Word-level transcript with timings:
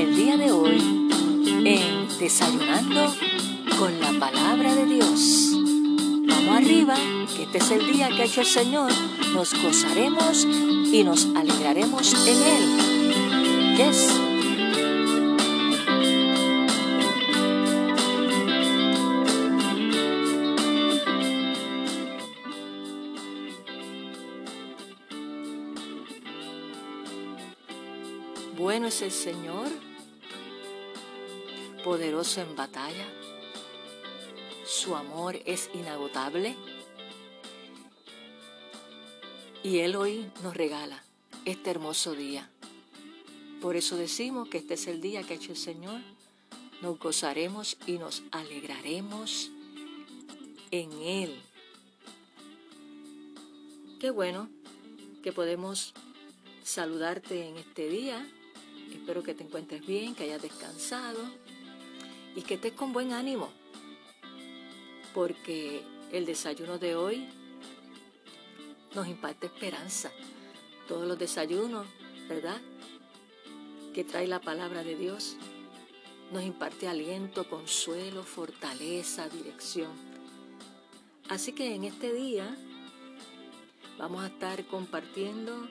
el 0.00 0.16
día 0.16 0.36
de 0.38 0.50
hoy 0.50 0.78
en 1.66 2.18
Desayunando 2.18 3.14
con 3.78 4.00
la 4.00 4.12
Palabra 4.18 4.74
de 4.74 4.86
Dios. 4.86 5.50
Vamos 6.26 6.56
arriba, 6.56 6.94
que 7.36 7.42
este 7.42 7.58
es 7.58 7.70
el 7.70 7.92
día 7.92 8.08
que 8.08 8.22
ha 8.22 8.24
hecho 8.24 8.40
el 8.40 8.46
Señor. 8.46 8.90
Nos 9.34 9.52
gozaremos 9.62 10.46
y 10.90 11.04
nos 11.04 11.26
alegraremos 11.36 12.14
en 12.26 12.36
Él. 12.42 13.76
Yes. 13.76 14.20
Bueno 28.56 28.86
es 28.86 29.02
el 29.02 29.10
Señor, 29.10 29.68
poderoso 31.90 32.40
en 32.40 32.54
batalla. 32.54 33.04
Su 34.64 34.94
amor 34.94 35.40
es 35.44 35.68
inagotable. 35.74 36.54
Y 39.64 39.78
Él 39.78 39.96
hoy 39.96 40.30
nos 40.44 40.56
regala 40.56 41.02
este 41.44 41.68
hermoso 41.70 42.12
día. 42.12 42.48
Por 43.60 43.74
eso 43.74 43.96
decimos 43.96 44.48
que 44.48 44.58
este 44.58 44.74
es 44.74 44.86
el 44.86 45.00
día 45.00 45.24
que 45.24 45.32
ha 45.32 45.36
hecho 45.36 45.50
el 45.50 45.58
Señor. 45.58 46.00
Nos 46.80 46.96
gozaremos 47.00 47.76
y 47.88 47.98
nos 47.98 48.22
alegraremos 48.30 49.50
en 50.70 50.92
Él. 50.92 51.42
Qué 53.98 54.10
bueno 54.10 54.48
que 55.24 55.32
podemos 55.32 55.92
saludarte 56.62 57.48
en 57.48 57.56
este 57.56 57.88
día 57.88 58.24
Espero 58.92 59.22
que 59.22 59.34
te 59.34 59.44
encuentres 59.44 59.86
bien, 59.86 60.14
que 60.14 60.24
hayas 60.24 60.42
descansado 60.42 61.18
y 62.34 62.42
que 62.42 62.54
estés 62.54 62.72
con 62.72 62.92
buen 62.92 63.12
ánimo, 63.12 63.48
porque 65.14 65.82
el 66.12 66.26
desayuno 66.26 66.78
de 66.78 66.94
hoy 66.94 67.28
nos 68.94 69.06
imparte 69.08 69.46
esperanza. 69.46 70.10
Todos 70.88 71.06
los 71.06 71.18
desayunos, 71.18 71.86
¿verdad? 72.28 72.60
Que 73.94 74.04
trae 74.04 74.26
la 74.26 74.40
palabra 74.40 74.82
de 74.82 74.96
Dios, 74.96 75.36
nos 76.32 76.42
imparte 76.42 76.88
aliento, 76.88 77.48
consuelo, 77.48 78.22
fortaleza, 78.22 79.28
dirección. 79.28 79.90
Así 81.28 81.52
que 81.52 81.74
en 81.74 81.84
este 81.84 82.12
día 82.12 82.56
vamos 83.98 84.22
a 84.24 84.28
estar 84.28 84.64
compartiendo 84.66 85.68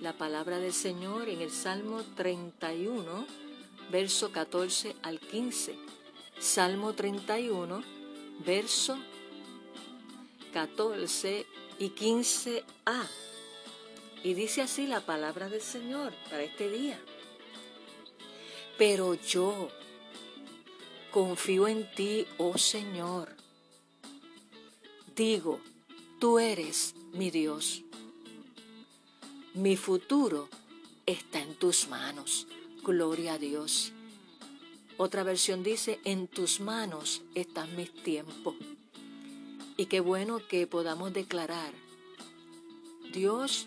la 0.00 0.14
palabra 0.14 0.58
del 0.58 0.72
Señor 0.72 1.28
en 1.28 1.40
el 1.40 1.50
Salmo 1.50 2.02
31, 2.16 3.26
verso 3.90 4.30
14 4.32 4.96
al 5.02 5.18
15. 5.18 5.74
Salmo 6.38 6.94
31, 6.94 7.82
verso 8.44 8.98
14 10.52 11.46
y 11.78 11.90
15a. 11.90 13.06
Y 14.22 14.34
dice 14.34 14.62
así 14.62 14.86
la 14.86 15.00
palabra 15.00 15.48
del 15.48 15.62
Señor 15.62 16.12
para 16.30 16.42
este 16.42 16.70
día. 16.70 16.98
Pero 18.78 19.14
yo 19.14 19.68
confío 21.10 21.68
en 21.68 21.90
ti, 21.94 22.26
oh 22.38 22.56
Señor. 22.56 23.34
Digo, 25.14 25.60
tú 26.18 26.38
eres 26.38 26.94
mi 27.12 27.30
Dios. 27.30 27.82
Mi 29.54 29.76
futuro 29.76 30.48
está 31.04 31.40
en 31.40 31.54
tus 31.56 31.88
manos. 31.88 32.46
Gloria 32.84 33.34
a 33.34 33.38
Dios. 33.38 33.92
Otra 34.96 35.22
versión 35.22 35.62
dice, 35.62 36.00
en 36.04 36.28
tus 36.28 36.60
manos 36.60 37.22
están 37.34 37.74
mis 37.76 37.92
tiempos. 38.02 38.54
Y 39.76 39.86
qué 39.86 40.00
bueno 40.00 40.40
que 40.48 40.66
podamos 40.66 41.12
declarar, 41.12 41.72
Dios, 43.12 43.66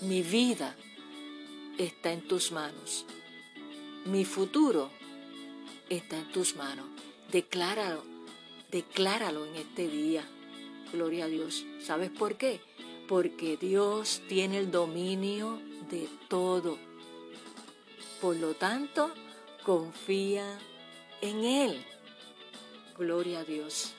mi 0.00 0.22
vida 0.22 0.76
está 1.78 2.12
en 2.12 2.26
tus 2.26 2.52
manos. 2.52 3.04
Mi 4.06 4.24
futuro 4.24 4.90
está 5.88 6.18
en 6.18 6.30
tus 6.32 6.56
manos. 6.56 6.86
Decláralo, 7.32 8.04
decláralo 8.70 9.46
en 9.46 9.56
este 9.56 9.88
día. 9.88 10.24
Gloria 10.92 11.24
a 11.24 11.28
Dios. 11.28 11.64
¿Sabes 11.80 12.10
por 12.10 12.36
qué? 12.36 12.60
porque 13.10 13.56
Dios 13.56 14.22
tiene 14.28 14.58
el 14.58 14.70
dominio 14.70 15.58
de 15.90 16.08
todo. 16.28 16.78
Por 18.20 18.36
lo 18.36 18.54
tanto, 18.54 19.10
confía 19.64 20.58
en 21.20 21.44
Él. 21.44 21.84
Gloria 22.98 23.40
a 23.40 23.44
Dios. 23.44 23.92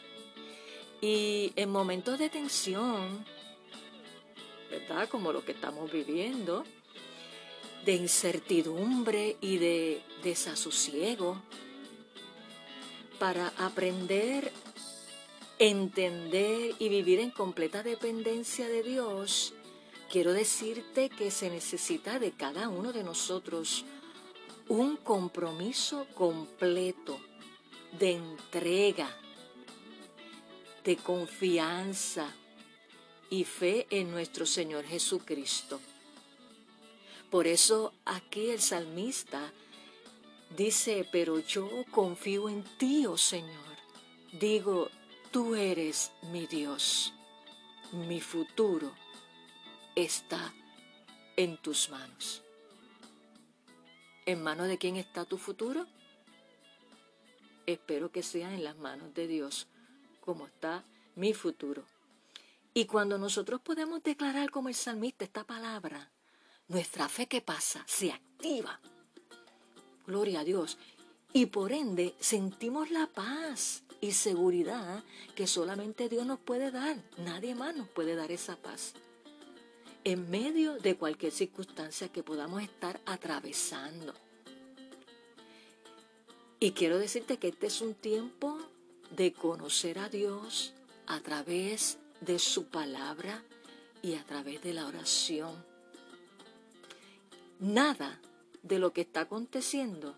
Y 1.02 1.54
en 1.56 1.70
momentos 1.72 2.20
de 2.20 2.30
tensión, 2.30 3.26
¿verdad? 4.70 5.10
Como 5.10 5.34
lo 5.34 5.44
que 5.44 5.54
estamos 5.54 5.92
viviendo, 5.92 6.64
de 7.86 7.94
incertidumbre 7.94 9.38
y 9.42 9.58
de 9.58 10.04
desasosiego, 10.24 11.42
para 13.18 13.54
aprender 13.58 14.52
entender 15.62 16.74
y 16.80 16.90
vivir 16.90 17.20
en 17.20 17.30
completa 17.30 17.84
dependencia 17.84 18.68
de 18.68 18.82
Dios, 18.82 19.54
quiero 20.10 20.34
decirte 20.34 21.08
que 21.10 21.30
se 21.30 21.52
necesita 21.52 22.18
de 22.18 22.32
cada 22.32 22.68
uno 22.68 22.92
de 22.92 23.04
nosotros 23.04 23.86
un 24.70 24.98
compromiso 24.98 26.08
completo 26.16 27.20
de 28.00 28.14
entrega, 28.14 29.10
de 30.84 30.98
confianza 30.98 32.34
y 33.30 33.44
fe 33.44 33.88
en 33.90 34.12
nuestro 34.12 34.46
Señor 34.46 34.86
Jesucristo. 34.86 35.80
Por 37.30 37.48
eso 37.48 37.94
aquí 38.06 38.50
el 38.50 38.62
salmista 38.62 39.52
dice, 40.56 41.08
pero 41.12 41.40
yo 41.40 41.70
confío 41.92 42.50
en 42.50 42.64
ti, 42.78 43.06
oh 43.06 43.18
Señor. 43.18 43.72
Digo, 44.34 44.90
Tú 45.32 45.56
eres 45.56 46.12
mi 46.24 46.46
Dios. 46.46 47.14
Mi 47.94 48.20
futuro 48.20 48.92
está 49.96 50.54
en 51.38 51.56
tus 51.56 51.90
manos. 51.90 52.44
¿En 54.26 54.44
manos 54.44 54.68
de 54.68 54.78
quién 54.78 54.98
está 54.98 55.26
tu 55.26 55.38
futuro? 55.38 55.88
Espero 57.66 58.12
que 58.12 58.22
sea 58.22 58.54
en 58.54 58.64
las 58.64 58.78
manos 58.78 59.14
de 59.14 59.28
Dios, 59.28 59.68
como 60.20 60.46
está 60.46 60.84
mi 61.16 61.34
futuro. 61.34 61.86
Y 62.74 62.86
cuando 62.86 63.18
nosotros 63.18 63.62
podemos 63.62 64.04
declarar 64.04 64.52
como 64.52 64.70
el 64.70 64.76
salmista 64.76 65.26
esta 65.26 65.44
palabra, 65.44 66.12
nuestra 66.68 67.10
fe 67.10 67.28
que 67.28 67.42
pasa 67.42 67.84
se 67.88 68.12
activa. 68.12 68.80
Gloria 70.06 70.42
a 70.42 70.44
Dios. 70.44 70.78
Y 71.34 71.48
por 71.48 71.72
ende 71.72 72.14
sentimos 72.20 72.92
la 72.92 73.08
paz 73.08 73.84
y 74.02 74.12
seguridad 74.12 75.04
que 75.36 75.48
solamente 75.48 76.10
Dios 76.10 76.26
nos 76.26 76.40
puede 76.40 76.72
dar. 76.72 76.98
Nadie 77.18 77.56
más 77.56 77.76
nos 77.76 77.88
puede 77.90 78.16
dar 78.16 78.32
esa 78.32 78.56
paz. 78.56 78.94
En 80.04 80.32
medio 80.32 80.78
de 80.78 80.98
cualquier 80.98 81.32
circunstancia 81.32 82.10
que 82.10 82.24
podamos 82.24 82.64
estar 82.64 83.00
atravesando. 83.06 84.14
Y 86.60 86.72
quiero 86.72 86.98
decirte 86.98 87.38
que 87.38 87.50
este 87.50 87.68
es 87.68 87.82
un 87.82 87.94
tiempo 87.94 88.58
de 89.16 89.32
conocer 89.34 90.00
a 90.00 90.10
Dios 90.10 90.74
a 91.06 91.20
través 91.20 92.00
de 92.20 92.40
su 92.40 92.66
palabra 92.66 93.44
y 94.02 94.16
a 94.16 94.24
través 94.24 94.64
de 94.64 94.74
la 94.74 94.88
oración. 94.88 95.54
Nada 97.60 98.20
de 98.64 98.80
lo 98.80 98.94
que 98.94 99.02
está 99.02 99.22
aconteciendo, 99.22 100.16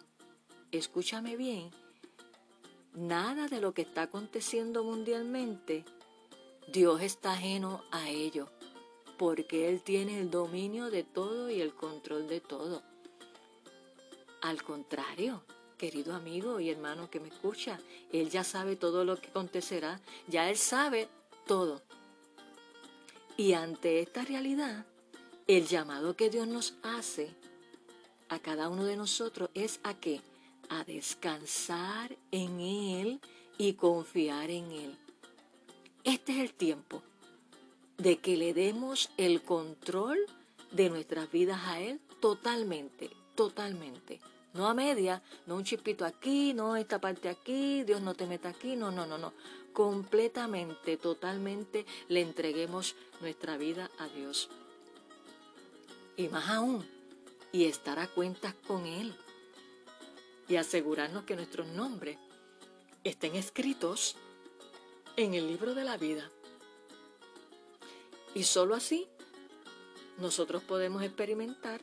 escúchame 0.72 1.36
bien, 1.36 1.72
nada 2.94 3.48
de 3.48 3.60
lo 3.60 3.74
que 3.74 3.82
está 3.82 4.04
aconteciendo 4.04 4.84
mundialmente, 4.84 5.84
Dios 6.72 7.02
está 7.02 7.34
ajeno 7.34 7.84
a 7.92 8.10
ello, 8.10 8.50
porque 9.18 9.70
Él 9.70 9.82
tiene 9.82 10.20
el 10.20 10.30
dominio 10.30 10.90
de 10.90 11.04
todo 11.04 11.50
y 11.50 11.62
el 11.62 11.74
control 11.74 12.28
de 12.28 12.42
todo. 12.42 12.84
Al 14.42 14.62
contrario, 14.64 15.44
querido 15.78 16.14
amigo 16.16 16.60
y 16.60 16.70
hermano 16.70 17.10
que 17.10 17.20
me 17.20 17.30
escucha, 17.30 17.80
Él 18.12 18.30
ya 18.30 18.44
sabe 18.44 18.76
todo 18.76 19.06
lo 19.06 19.18
que 19.20 19.30
acontecerá, 19.30 20.00
ya 20.28 20.50
Él 20.50 20.58
sabe 20.58 21.08
todo. 21.46 21.82
Y 23.38 23.54
ante 23.54 24.00
esta 24.00 24.24
realidad, 24.24 24.86
el 25.48 25.68
llamado 25.68 26.16
que 26.16 26.30
Dios 26.30 26.48
nos 26.48 26.76
hace 26.84 27.36
a 28.30 28.40
cada 28.40 28.70
uno 28.70 28.86
de 28.86 28.96
nosotros 28.96 29.50
es 29.54 29.80
a 29.84 29.94
que 29.94 30.22
a 30.70 30.84
descansar 30.84 32.18
en 32.32 32.60
Él 32.60 33.20
y 33.58 33.74
confiar 33.74 34.50
en 34.50 34.72
Él. 34.72 34.98
Este 36.04 36.34
es 36.34 36.40
el 36.40 36.54
tiempo 36.54 37.04
de 37.98 38.18
que 38.18 38.38
le 38.38 38.54
demos 38.54 39.10
el 39.18 39.42
control 39.42 40.18
de 40.72 40.90
nuestras 40.90 41.32
vidas 41.32 41.62
a 41.66 41.80
Él 41.80 42.00
totalmente, 42.20 43.10
totalmente. 43.36 44.20
No 44.54 44.68
a 44.68 44.74
media, 44.74 45.24
no 45.48 45.56
un 45.56 45.64
chispito 45.64 46.06
aquí, 46.06 46.54
no 46.54 46.76
esta 46.76 47.00
parte 47.00 47.28
aquí, 47.28 47.84
Dios 47.84 48.02
no 48.02 48.14
te 48.14 48.28
meta 48.28 48.50
aquí, 48.50 48.76
no, 48.76 48.92
no, 48.92 49.06
no, 49.06 49.18
no. 49.18 49.34
Completamente, 49.74 50.98
totalmente 50.98 51.86
le 52.08 52.22
entreguemos 52.22 52.96
nuestra 53.20 53.58
vida 53.58 53.90
a 53.98 54.08
Dios. 54.08 54.50
Y 56.16 56.28
más 56.28 56.50
aún, 56.50 56.86
y 57.52 57.66
estar 57.66 57.98
a 57.98 58.08
cuentas 58.08 58.54
con 58.68 58.86
Él. 58.86 59.16
Y 60.48 60.58
asegurarnos 60.58 61.24
que 61.24 61.36
nuestros 61.36 61.68
nombres 61.68 62.18
estén 63.04 63.36
escritos 63.36 64.16
en 65.18 65.34
el 65.34 65.48
libro 65.48 65.74
de 65.74 65.84
la 65.84 65.98
vida. 65.98 66.30
Y 68.36 68.44
sólo 68.44 68.76
así 68.76 69.08
nosotros 70.18 70.64
podemos 70.64 71.04
experimentar 71.04 71.82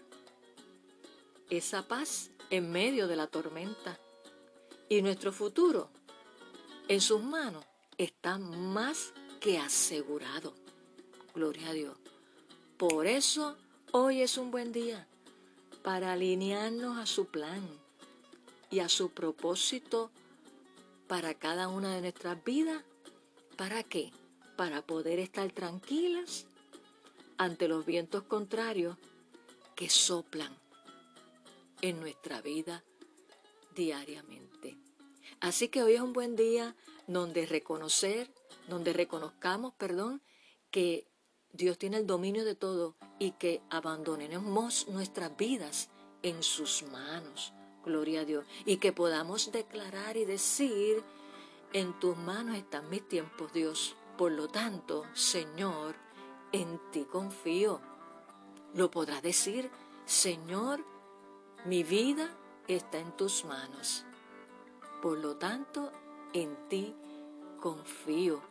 esa 1.48 1.86
paz 1.86 2.30
en 2.50 2.70
medio 2.70 3.08
de 3.08 3.16
la 3.16 3.26
tormenta. 3.26 3.98
Y 4.88 5.02
nuestro 5.02 5.32
futuro 5.32 5.90
en 6.88 7.00
sus 7.00 7.22
manos 7.22 7.64
está 7.98 8.38
más 8.38 9.12
que 9.40 9.58
asegurado. 9.58 10.54
Gloria 11.34 11.70
a 11.70 11.72
Dios. 11.72 11.96
Por 12.76 13.06
eso 13.06 13.56
hoy 13.92 14.22
es 14.22 14.36
un 14.36 14.50
buen 14.50 14.72
día 14.72 15.06
para 15.82 16.12
alinearnos 16.12 16.98
a 16.98 17.06
su 17.06 17.26
plan 17.26 17.66
y 18.70 18.80
a 18.80 18.88
su 18.88 19.10
propósito 19.10 20.10
para 21.06 21.34
cada 21.34 21.68
una 21.68 21.94
de 21.94 22.00
nuestras 22.00 22.42
vidas. 22.44 22.82
¿Para 23.56 23.82
qué? 23.82 24.12
Para 24.60 24.82
poder 24.82 25.18
estar 25.20 25.50
tranquilas 25.52 26.44
ante 27.38 27.66
los 27.66 27.86
vientos 27.86 28.24
contrarios 28.24 28.98
que 29.74 29.88
soplan 29.88 30.54
en 31.80 31.98
nuestra 31.98 32.42
vida 32.42 32.84
diariamente. 33.74 34.76
Así 35.40 35.68
que 35.68 35.82
hoy 35.82 35.94
es 35.94 36.02
un 36.02 36.12
buen 36.12 36.36
día 36.36 36.76
donde 37.06 37.46
reconocer, 37.46 38.30
donde 38.68 38.92
reconozcamos, 38.92 39.72
perdón, 39.78 40.20
que 40.70 41.06
Dios 41.54 41.78
tiene 41.78 41.96
el 41.96 42.06
dominio 42.06 42.44
de 42.44 42.54
todo 42.54 42.96
y 43.18 43.30
que 43.30 43.62
abandonemos 43.70 44.88
nuestras 44.88 45.34
vidas 45.38 45.88
en 46.22 46.42
sus 46.42 46.82
manos. 46.82 47.54
Gloria 47.82 48.20
a 48.20 48.24
Dios. 48.26 48.44
Y 48.66 48.76
que 48.76 48.92
podamos 48.92 49.52
declarar 49.52 50.18
y 50.18 50.26
decir, 50.26 51.02
en 51.72 51.98
tus 51.98 52.14
manos 52.14 52.58
están 52.58 52.90
mis 52.90 53.08
tiempos, 53.08 53.54
Dios. 53.54 53.96
Por 54.20 54.32
lo 54.32 54.48
tanto, 54.48 55.06
Señor, 55.14 55.94
en 56.52 56.78
ti 56.90 57.06
confío. 57.06 57.80
Lo 58.74 58.90
podrás 58.90 59.22
decir, 59.22 59.70
Señor, 60.04 60.84
mi 61.64 61.84
vida 61.84 62.28
está 62.68 62.98
en 62.98 63.16
tus 63.16 63.46
manos. 63.46 64.04
Por 65.00 65.16
lo 65.16 65.38
tanto, 65.38 65.90
en 66.34 66.54
ti 66.68 66.94
confío. 67.62 68.42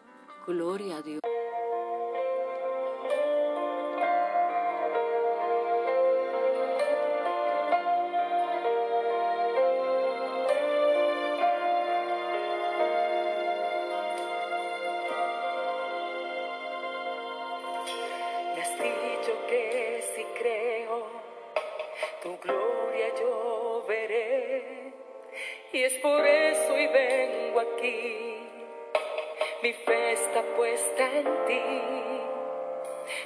Gloria 0.47 0.97
a 0.97 1.01
Dios. 1.03 1.21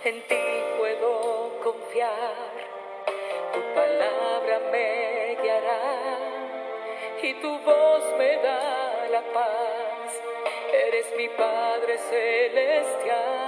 En 0.06 0.22
ti 0.28 0.36
puedo 0.78 1.60
confiar, 1.64 2.52
tu 3.54 3.62
palabra 3.74 4.60
me 4.72 5.38
guiará 5.42 6.18
y 7.22 7.34
tu 7.36 7.60
voz 7.60 8.04
me 8.18 8.38
da 8.38 9.08
la 9.10 9.22
paz, 9.34 10.22
eres 10.74 11.06
mi 11.18 11.30
Padre 11.30 11.98
celestial. 11.98 13.44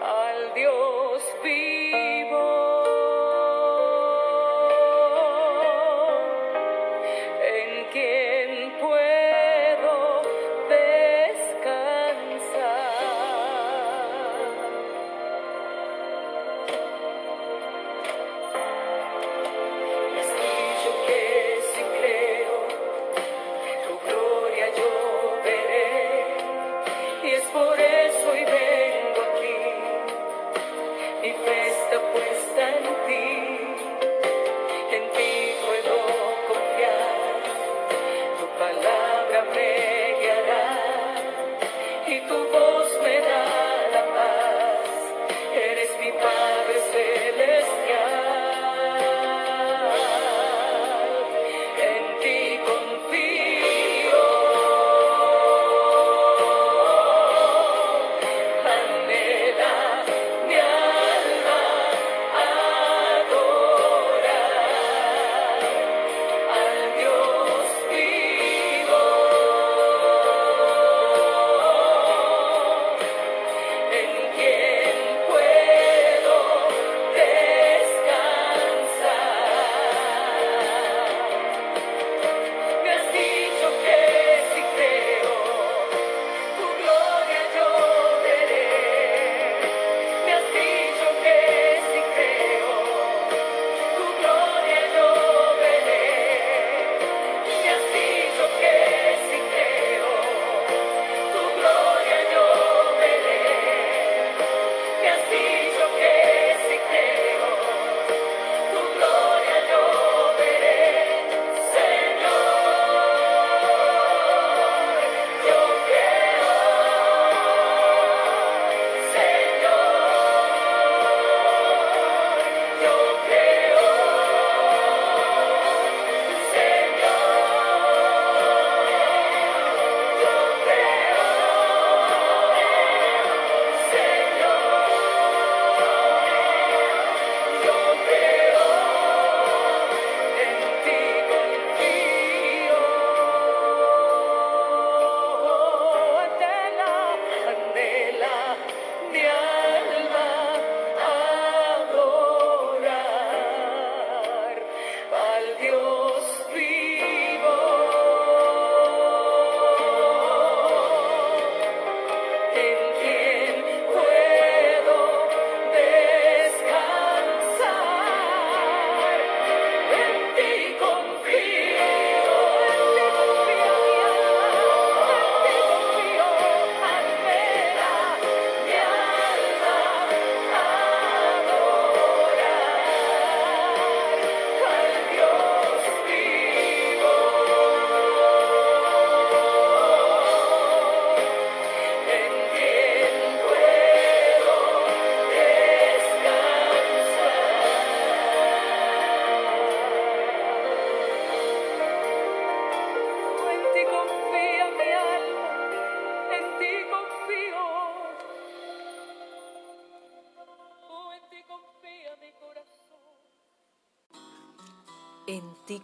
al 0.00 0.54
Dios 0.54 1.22
vivo. 1.42 1.91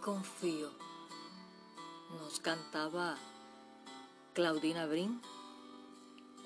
Confío. 0.09 0.71
Nos 2.17 2.39
cantaba 2.39 3.15
Claudina 4.33 4.87
Brin, 4.87 5.21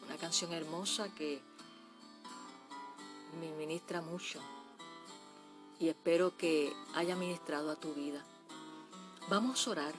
una 0.06 0.18
canción 0.18 0.52
hermosa 0.52 1.08
que 1.16 1.42
me 3.40 3.54
ministra 3.54 4.02
mucho 4.02 4.42
y 5.80 5.88
espero 5.88 6.36
que 6.36 6.74
haya 6.94 7.16
ministrado 7.16 7.72
a 7.72 7.78
tu 7.78 7.94
vida. 7.94 8.22
Vamos 9.30 9.66
a 9.66 9.72
orar 9.72 9.96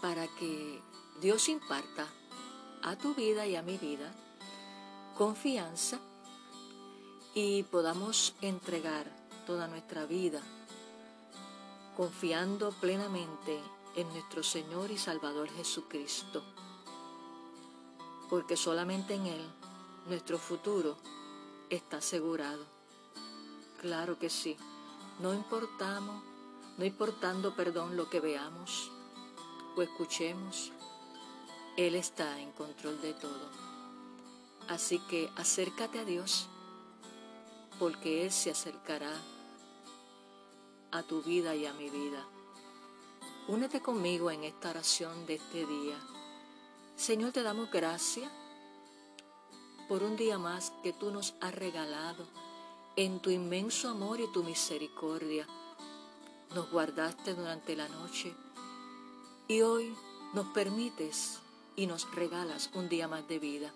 para 0.00 0.28
que 0.28 0.80
Dios 1.20 1.48
imparta 1.48 2.06
a 2.84 2.94
tu 2.94 3.12
vida 3.16 3.44
y 3.44 3.56
a 3.56 3.62
mi 3.62 3.76
vida 3.76 4.14
confianza 5.18 5.98
y 7.34 7.64
podamos 7.64 8.36
entregar 8.40 9.10
toda 9.46 9.66
nuestra 9.66 10.06
vida 10.06 10.40
confiando 11.96 12.70
plenamente 12.72 13.60
en 13.96 14.08
nuestro 14.08 14.42
Señor 14.42 14.90
y 14.90 14.98
Salvador 14.98 15.50
Jesucristo, 15.50 16.42
porque 18.30 18.56
solamente 18.56 19.14
en 19.14 19.26
Él 19.26 19.46
nuestro 20.08 20.38
futuro 20.38 20.96
está 21.68 21.98
asegurado. 21.98 22.64
Claro 23.80 24.18
que 24.18 24.30
sí, 24.30 24.56
no 25.20 25.34
importamos, 25.34 26.22
no 26.78 26.84
importando, 26.84 27.54
perdón, 27.54 27.96
lo 27.96 28.08
que 28.08 28.20
veamos 28.20 28.90
o 29.76 29.82
escuchemos, 29.82 30.72
Él 31.76 31.94
está 31.94 32.40
en 32.40 32.52
control 32.52 33.00
de 33.02 33.12
todo. 33.14 33.50
Así 34.68 34.98
que 35.00 35.30
acércate 35.36 35.98
a 35.98 36.04
Dios, 36.04 36.46
porque 37.78 38.24
Él 38.24 38.32
se 38.32 38.50
acercará 38.50 39.12
a 40.92 41.02
tu 41.02 41.22
vida 41.22 41.54
y 41.56 41.66
a 41.66 41.72
mi 41.72 41.90
vida. 41.90 42.24
Únete 43.48 43.80
conmigo 43.80 44.30
en 44.30 44.44
esta 44.44 44.70
oración 44.70 45.26
de 45.26 45.34
este 45.34 45.66
día. 45.66 45.98
Señor, 46.94 47.32
te 47.32 47.42
damos 47.42 47.70
gracias 47.70 48.30
por 49.88 50.02
un 50.02 50.16
día 50.16 50.38
más 50.38 50.72
que 50.82 50.92
tú 50.92 51.10
nos 51.10 51.34
has 51.40 51.54
regalado 51.54 52.26
en 52.94 53.20
tu 53.20 53.30
inmenso 53.30 53.88
amor 53.88 54.20
y 54.20 54.30
tu 54.32 54.44
misericordia. 54.44 55.46
Nos 56.54 56.70
guardaste 56.70 57.34
durante 57.34 57.74
la 57.74 57.88
noche 57.88 58.34
y 59.48 59.62
hoy 59.62 59.94
nos 60.34 60.46
permites 60.48 61.40
y 61.74 61.86
nos 61.86 62.14
regalas 62.14 62.70
un 62.74 62.88
día 62.88 63.08
más 63.08 63.26
de 63.26 63.38
vida. 63.38 63.72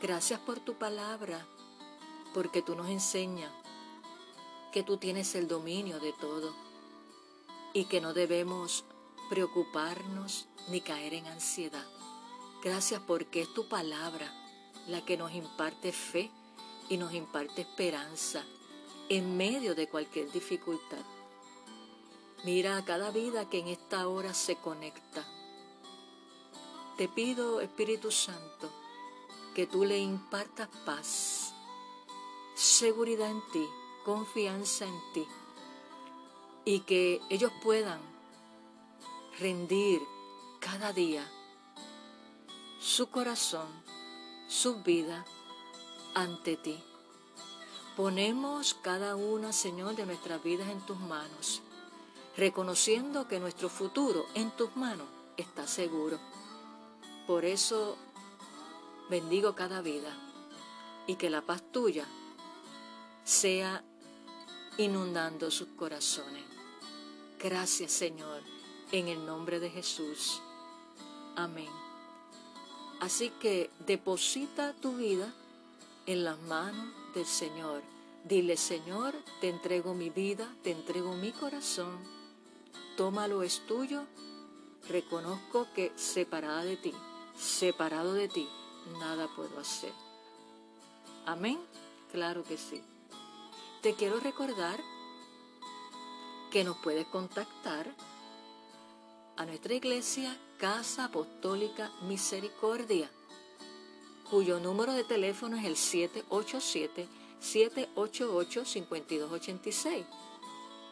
Gracias 0.00 0.40
por 0.40 0.60
tu 0.60 0.74
palabra, 0.74 1.46
porque 2.32 2.62
tú 2.62 2.74
nos 2.74 2.88
enseñas 2.88 3.52
que 4.70 4.82
tú 4.82 4.96
tienes 4.96 5.34
el 5.34 5.48
dominio 5.48 5.98
de 5.98 6.12
todo 6.12 6.54
y 7.72 7.84
que 7.86 8.00
no 8.00 8.14
debemos 8.14 8.84
preocuparnos 9.28 10.46
ni 10.68 10.80
caer 10.80 11.14
en 11.14 11.26
ansiedad. 11.26 11.86
Gracias 12.62 13.00
porque 13.06 13.42
es 13.42 13.54
tu 13.54 13.68
palabra 13.68 14.32
la 14.86 15.04
que 15.04 15.16
nos 15.16 15.32
imparte 15.32 15.92
fe 15.92 16.30
y 16.88 16.96
nos 16.96 17.14
imparte 17.14 17.62
esperanza 17.62 18.44
en 19.08 19.36
medio 19.36 19.74
de 19.74 19.88
cualquier 19.88 20.30
dificultad. 20.30 21.04
Mira 22.44 22.76
a 22.76 22.84
cada 22.84 23.10
vida 23.10 23.48
que 23.48 23.58
en 23.58 23.68
esta 23.68 24.08
hora 24.08 24.34
se 24.34 24.56
conecta. 24.56 25.24
Te 26.96 27.08
pido, 27.08 27.60
Espíritu 27.60 28.10
Santo, 28.10 28.70
que 29.54 29.66
tú 29.66 29.84
le 29.84 29.98
impartas 29.98 30.68
paz, 30.84 31.54
seguridad 32.54 33.30
en 33.30 33.42
ti 33.52 33.66
confianza 34.04 34.86
en 34.86 35.00
ti 35.12 35.26
y 36.64 36.80
que 36.80 37.20
ellos 37.30 37.52
puedan 37.62 38.00
rendir 39.38 40.00
cada 40.60 40.92
día 40.92 41.26
su 42.78 43.08
corazón, 43.08 43.68
su 44.48 44.82
vida 44.82 45.24
ante 46.14 46.56
ti. 46.56 46.82
Ponemos 47.96 48.74
cada 48.74 49.16
una, 49.16 49.52
Señor, 49.52 49.96
de 49.96 50.06
nuestras 50.06 50.42
vidas 50.42 50.68
en 50.68 50.80
tus 50.86 50.98
manos, 50.98 51.62
reconociendo 52.36 53.28
que 53.28 53.40
nuestro 53.40 53.68
futuro 53.68 54.26
en 54.34 54.50
tus 54.52 54.74
manos 54.76 55.06
está 55.36 55.66
seguro. 55.66 56.18
Por 57.26 57.44
eso 57.44 57.96
bendigo 59.08 59.54
cada 59.54 59.82
vida 59.82 60.16
y 61.06 61.16
que 61.16 61.30
la 61.30 61.42
paz 61.42 61.62
tuya 61.72 62.06
sea 63.24 63.84
inundando 64.80 65.50
sus 65.50 65.68
corazones. 65.68 66.44
Gracias 67.38 67.92
Señor, 67.92 68.42
en 68.92 69.08
el 69.08 69.24
nombre 69.26 69.60
de 69.60 69.70
Jesús. 69.70 70.40
Amén. 71.36 71.68
Así 73.00 73.30
que 73.40 73.70
deposita 73.86 74.74
tu 74.74 74.96
vida 74.96 75.32
en 76.06 76.24
las 76.24 76.38
manos 76.40 76.94
del 77.14 77.26
Señor. 77.26 77.82
Dile, 78.24 78.56
Señor, 78.56 79.14
te 79.40 79.48
entrego 79.48 79.94
mi 79.94 80.10
vida, 80.10 80.48
te 80.62 80.70
entrego 80.70 81.14
mi 81.14 81.32
corazón. 81.32 81.98
Tómalo 82.96 83.42
es 83.42 83.66
tuyo. 83.66 84.04
Reconozco 84.88 85.66
que 85.74 85.92
separada 85.96 86.64
de 86.64 86.76
ti, 86.76 86.92
separado 87.38 88.14
de 88.14 88.28
ti, 88.28 88.48
nada 88.98 89.28
puedo 89.36 89.58
hacer. 89.58 89.92
Amén. 91.26 91.58
Claro 92.12 92.42
que 92.42 92.56
sí. 92.56 92.82
Te 93.82 93.94
quiero 93.94 94.20
recordar 94.20 94.78
que 96.50 96.64
nos 96.64 96.76
puedes 96.76 97.06
contactar 97.06 97.86
a 99.38 99.46
nuestra 99.46 99.72
iglesia 99.72 100.36
Casa 100.58 101.06
Apostólica 101.06 101.90
Misericordia, 102.02 103.10
cuyo 104.28 104.60
número 104.60 104.92
de 104.92 105.04
teléfono 105.04 105.56
es 105.56 105.64
el 105.64 105.76
787-788-5286. 107.40 110.04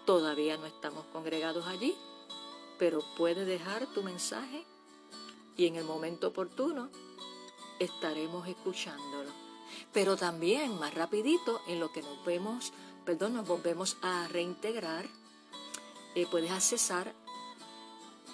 Todavía 0.07 0.57
no 0.57 0.65
estamos 0.65 1.05
congregados 1.13 1.67
allí, 1.67 1.95
pero 2.79 3.05
puedes 3.19 3.47
dejar 3.47 3.87
tu 3.93 4.03
mensaje 4.03 4.65
y 5.59 5.67
en 5.67 5.77
el 5.77 5.85
momento 5.85 6.29
oportuno 6.29 6.89
estaremos 7.81 8.49
escuchándolo. 8.49 9.48
Pero 9.93 10.17
también, 10.17 10.79
más 10.79 10.95
rapidito, 10.95 11.61
en 11.67 11.81
lo 11.81 11.93
que 11.93 12.03
nos 12.03 12.25
vemos, 12.25 12.73
perdón, 13.05 13.35
nos 13.35 13.47
volvemos 13.47 13.97
a 14.03 14.29
reintegrar, 14.29 15.07
eh, 16.15 16.27
puedes 16.31 16.51
accesar 16.51 17.15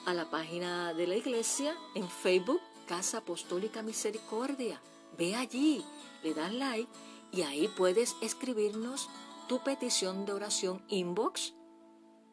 a 0.07 0.15
la 0.15 0.31
página 0.31 0.93
de 0.95 1.07
la 1.07 1.17
iglesia 1.17 1.77
en 1.95 2.09
Facebook, 2.09 2.61
Casa 2.87 3.19
Apostólica 3.19 3.83
Misericordia. 3.83 4.81
Ve 5.17 5.35
allí, 5.35 5.85
le 6.23 6.35
das 6.35 6.53
like 6.53 6.91
y 7.33 7.43
ahí 7.43 7.69
puedes 7.69 8.17
escribirnos 8.21 9.09
tu 9.49 9.63
petición 9.63 10.27
de 10.27 10.33
oración 10.33 10.85
inbox 10.89 11.55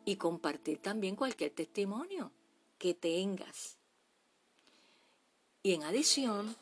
y 0.06 0.16
compartir 0.16 0.80
también 0.80 1.16
cualquier 1.16 1.52
testimonio 1.52 2.32
que 2.78 2.94
tengas. 2.94 3.78
Y 5.64 5.74
en 5.74 5.84
adición, 5.84 6.56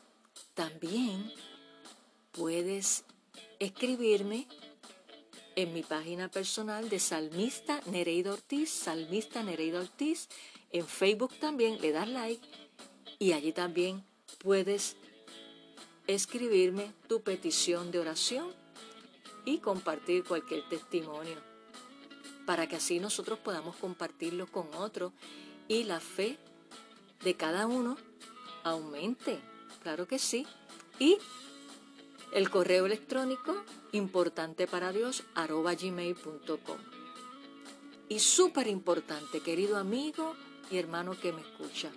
también 0.54 1.32
puedes 2.32 3.04
escribirme 3.58 4.46
en 5.56 5.72
mi 5.74 5.82
página 5.82 6.30
personal 6.30 6.88
de 6.88 6.98
Salmista 6.98 7.80
Nereida 7.86 8.32
Ortiz, 8.32 8.70
Salmista 8.70 9.42
Nereida 9.42 9.80
Ortiz, 9.80 10.28
en 10.72 10.86
Facebook 10.86 11.34
también 11.40 11.80
le 11.80 11.92
das 11.92 12.08
like 12.08 12.46
y 13.18 13.32
allí 13.32 13.52
también 13.52 14.04
puedes 14.38 14.96
escribirme 16.06 16.92
tu 17.08 17.22
petición 17.22 17.90
de 17.90 17.98
oración 17.98 18.52
y 19.44 19.58
compartir 19.58 20.24
cualquier 20.24 20.68
testimonio 20.68 21.36
para 22.46 22.66
que 22.66 22.76
así 22.76 22.98
nosotros 23.00 23.38
podamos 23.38 23.76
compartirlo 23.76 24.46
con 24.46 24.74
otros 24.74 25.12
y 25.68 25.84
la 25.84 26.00
fe 26.00 26.38
de 27.22 27.34
cada 27.34 27.66
uno 27.66 27.96
aumente, 28.64 29.38
claro 29.82 30.06
que 30.06 30.18
sí. 30.18 30.46
Y 30.98 31.18
el 32.32 32.50
correo 32.50 32.86
electrónico 32.86 33.64
importante 33.92 34.66
para 34.66 34.92
Dios 34.92 35.24
gmail.com. 35.34 36.78
Y 38.08 38.18
súper 38.18 38.66
importante, 38.66 39.40
querido 39.40 39.76
amigo 39.76 40.34
y 40.70 40.78
hermano 40.78 41.18
que 41.18 41.32
me 41.32 41.40
escucha, 41.40 41.90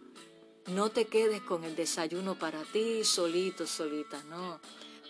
no 0.68 0.90
te 0.90 1.06
quedes 1.06 1.42
con 1.42 1.64
el 1.64 1.76
desayuno 1.76 2.36
para 2.36 2.64
ti 2.64 3.04
solito, 3.04 3.68
solita, 3.68 4.24
no. 4.24 4.60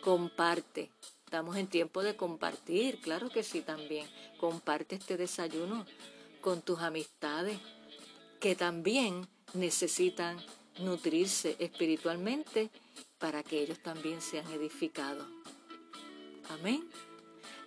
Comparte. 0.02 0.92
Estamos 1.26 1.58
en 1.58 1.68
tiempo 1.68 2.04
de 2.04 2.16
compartir, 2.16 3.00
claro 3.02 3.30
que 3.30 3.44
sí 3.44 3.62
también. 3.62 4.08
Comparte 4.40 4.96
este 4.96 5.18
desayuno 5.18 5.86
con 6.42 6.62
tus 6.62 6.80
amistades 6.80 7.58
que 8.40 8.56
también 8.56 9.28
necesitan 9.54 10.38
nutrirse 10.80 11.56
espiritualmente 11.60 12.70
para 13.24 13.42
que 13.42 13.62
ellos 13.62 13.80
también 13.80 14.22
sean 14.22 14.46
edificados. 14.52 15.26
Amén. 16.50 16.84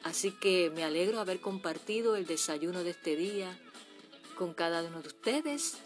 Así 0.02 0.32
que 0.32 0.68
me 0.68 0.84
alegro 0.84 1.18
haber 1.18 1.40
compartido 1.40 2.14
el 2.14 2.26
desayuno 2.26 2.84
de 2.84 2.90
este 2.90 3.16
día 3.16 3.58
con 4.36 4.52
cada 4.52 4.82
uno 4.82 5.00
de 5.00 5.08
ustedes 5.08 5.78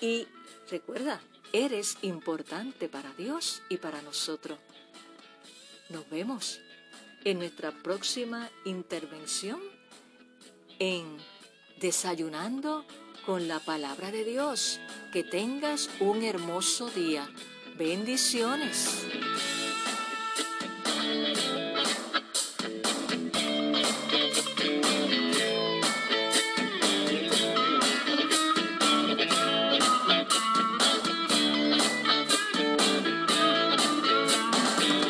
y 0.00 0.26
recuerda, 0.70 1.20
eres 1.52 1.98
importante 2.00 2.88
para 2.88 3.12
Dios 3.12 3.60
y 3.68 3.76
para 3.76 4.00
nosotros. 4.00 4.58
Nos 5.90 6.08
vemos 6.08 6.62
en 7.24 7.38
nuestra 7.38 7.72
próxima 7.82 8.48
intervención 8.64 9.60
en 10.78 11.18
Desayunando 11.80 12.86
con 13.26 13.46
la 13.46 13.60
palabra 13.60 14.10
de 14.10 14.24
Dios. 14.24 14.80
Que 15.12 15.22
tengas 15.22 15.90
un 16.00 16.22
hermoso 16.22 16.88
día. 16.88 17.28
Bendiciones. 17.80 19.06